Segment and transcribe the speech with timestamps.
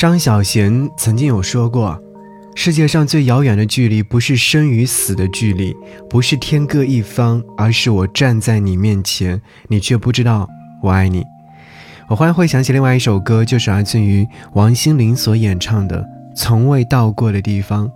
[0.00, 2.02] 张小娴曾经有说过
[2.56, 5.76] ：“世界上最遥远的距离，不是生与死的距离，
[6.08, 10.48] 不是天各一方，而是我站在你面前，你却不知道
[10.82, 11.22] 我爱你。”
[12.08, 16.00] 我忽然会想起另外一首歌，就是来自于王心凌所演唱的
[16.34, 17.86] 《从未到过的地方》。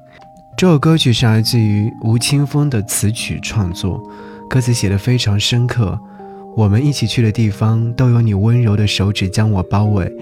[0.58, 3.98] 这首歌曲是来自于吴青峰的词曲创作，
[4.50, 5.98] 歌词写得非常深刻。
[6.54, 10.14] 我们一起去的地方，都有你温柔的手指将我包围。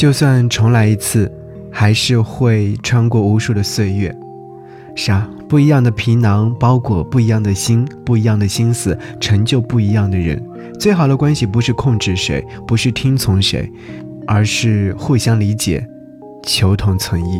[0.00, 1.30] 就算重来一次，
[1.70, 4.10] 还是会穿过无数的岁月。
[4.96, 10.42] 是啊，不一样的皮囊包裹不一样的心，不一样的心思成就不一样的人。
[10.78, 13.70] 最好的关系不是控制谁，不是听从谁，
[14.26, 15.86] 而是互相理解，
[16.44, 17.38] 求同存异。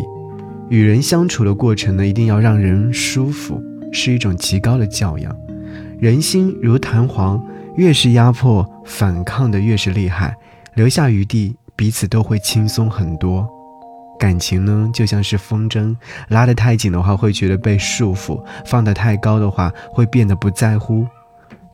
[0.69, 3.59] 与人相处的过程呢，一定要让人舒服，
[3.91, 5.35] 是一种极高的教养。
[5.99, 7.43] 人心如弹簧，
[7.77, 10.37] 越是压迫，反抗的越是厉害。
[10.75, 11.57] 留下余地。
[11.81, 13.49] 彼此都会轻松很多，
[14.19, 15.97] 感情呢就像是风筝，
[16.29, 21.07] 拉得太紧的话会觉得被束缚，放得太高的话会变得不在乎。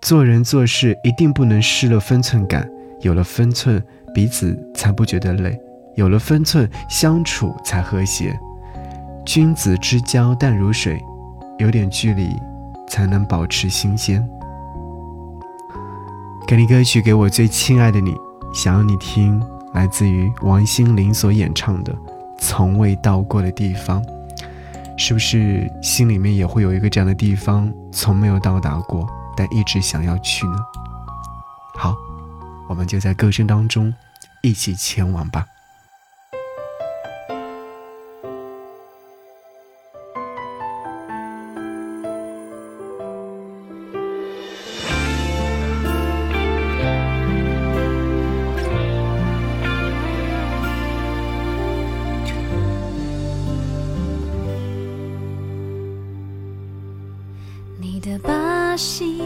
[0.01, 3.83] 做人做事一定不能失了分寸感，有了分寸，
[4.15, 5.59] 彼此才不觉得累，
[5.97, 8.33] 有了分寸，相处才和谐。
[9.25, 11.03] 君子之交淡如水，
[11.59, 12.31] 有点距离
[12.89, 14.25] 才能保持新鲜。
[16.47, 18.15] 给你歌曲，给我最亲爱的你，
[18.55, 19.43] 想要你听。
[19.77, 21.93] 来自于王心凌所演唱的
[22.39, 24.03] 《从未到过的地方》，
[24.97, 30.57] 是不是心里面也会有一个这样的地方，从没有到达过，但一直想要去呢？
[31.75, 31.95] 好，
[32.71, 33.93] 我们就在歌声当中
[34.41, 35.45] 一起前往吧。
[57.79, 59.21] 你的把戏，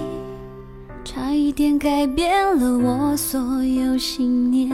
[1.05, 4.69] 差一点改变了我所有信念。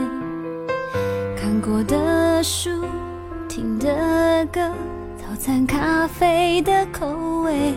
[1.35, 2.71] 看过的书，
[3.47, 4.71] 听的歌，
[5.15, 7.07] 早餐咖啡的口
[7.43, 7.73] 味。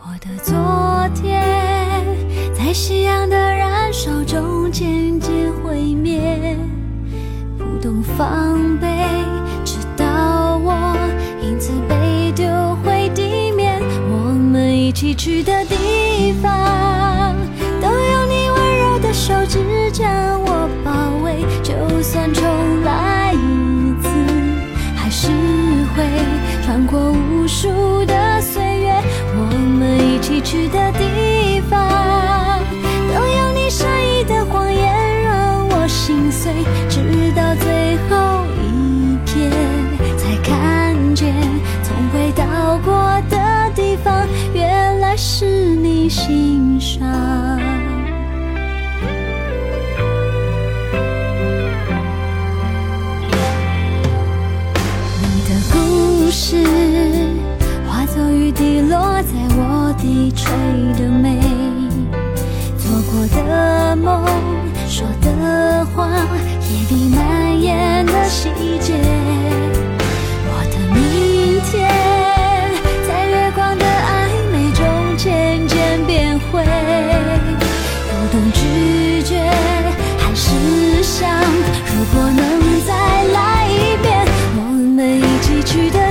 [0.00, 2.04] 我的昨天，
[2.52, 6.58] 在夕阳的燃烧中渐渐毁灭，
[7.56, 8.88] 不懂防备，
[14.94, 17.34] 起去的地方，
[17.82, 19.58] 都有你温柔的手指
[19.92, 20.08] 将
[20.40, 21.44] 我包围。
[21.64, 22.44] 就算重
[22.82, 24.08] 来一次，
[24.94, 25.28] 还是
[25.96, 26.04] 会
[26.64, 28.94] 穿过无数的岁月。
[29.36, 29.44] 我
[29.78, 31.04] 们一起去的地
[45.16, 47.00] 是你心上，
[55.20, 56.64] 你的故事
[57.86, 60.52] 化作雨滴落在我低垂
[61.00, 61.40] 的眉，
[62.76, 64.24] 做过的梦，
[64.88, 68.50] 说的话，夜里蔓延的细
[68.80, 69.63] 节。
[76.50, 76.62] 会
[78.10, 79.38] 不懂拒绝
[80.18, 81.28] 还是想
[81.96, 82.40] 如果能
[82.86, 84.62] 再来一遍我
[84.96, 86.03] 们一起去的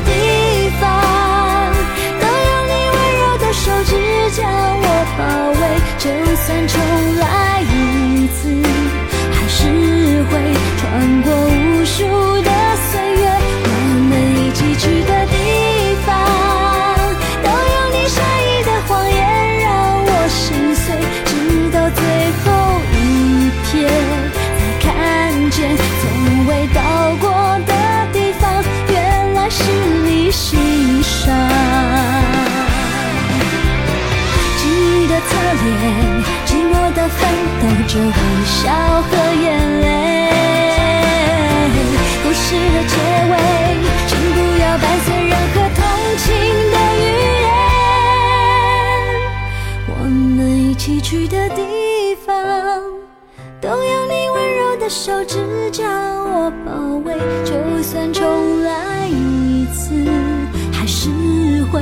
[35.53, 37.19] 脸，寂寞的奋
[37.61, 38.11] 斗着微
[38.45, 38.61] 笑
[39.03, 39.11] 和
[39.41, 39.45] 眼
[39.81, 39.85] 泪，
[42.23, 42.93] 故事的结
[43.29, 43.33] 尾，
[44.07, 45.79] 请不要伴随任何同
[46.17, 46.25] 情
[46.71, 47.01] 的语
[47.41, 47.45] 言。
[49.87, 50.37] 我们
[50.69, 51.61] 一起去的地
[52.25, 52.33] 方，
[53.61, 55.37] 都有你温柔的手指
[55.71, 55.85] 将
[56.25, 56.71] 我包
[57.05, 57.13] 围。
[57.45, 57.53] 就
[57.83, 59.93] 算重来一次，
[60.71, 61.09] 还是
[61.71, 61.81] 会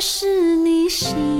[0.00, 1.39] 是你心